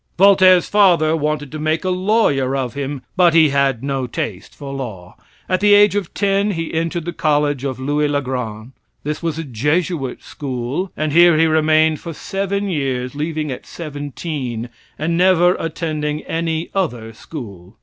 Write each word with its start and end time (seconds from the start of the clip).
Voltaire's 0.17 0.67
father 0.67 1.15
wanted 1.15 1.51
to 1.51 1.59
make 1.59 1.83
a 1.85 1.91
lawyer 1.91 2.55
of 2.55 2.73
him, 2.73 3.03
but 3.15 3.35
he 3.35 3.49
had 3.49 3.83
no 3.83 4.07
taste 4.07 4.55
for 4.55 4.73
law. 4.73 5.15
At 5.47 5.59
the 5.59 5.75
age 5.75 5.93
of 5.95 6.11
10 6.15 6.53
he 6.53 6.73
entered 6.73 7.05
the 7.05 7.13
college 7.13 7.63
of 7.63 7.79
Louis 7.79 8.07
le 8.07 8.19
Grand. 8.19 8.71
This 9.03 9.21
was 9.21 9.37
a 9.37 9.43
Jesuit 9.43 10.23
school, 10.23 10.91
and 10.97 11.11
here 11.13 11.37
he 11.37 11.45
remained 11.45 11.99
for 11.99 12.13
seven 12.13 12.67
years, 12.67 13.13
leaving 13.13 13.51
at 13.51 13.67
17, 13.67 14.69
and 14.97 15.17
never 15.19 15.53
attending 15.59 16.23
any 16.23 16.71
other 16.73 17.13
school. 17.13 17.77